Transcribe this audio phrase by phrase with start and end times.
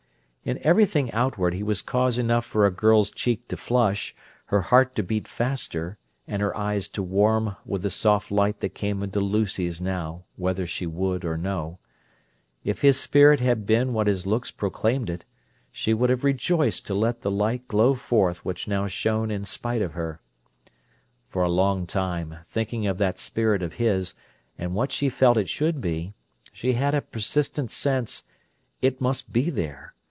[0.43, 4.95] In everything outward he was cause enough for a girl's cheek to flush, her heart
[4.95, 9.19] to beat faster, and her eyes to warm with the soft light that came into
[9.19, 11.77] Lucy's now, whether she would or no.
[12.63, 15.25] If his spirit had been what his looks proclaimed it,
[15.71, 19.83] she would have rejoiced to let the light glow forth which now shone in spite
[19.83, 20.21] of her.
[21.29, 24.15] For a long time, thinking of that spirit of his,
[24.57, 26.15] and what she felt it should be,
[26.51, 28.23] she had a persistent sense:
[28.81, 29.93] "It must be there!"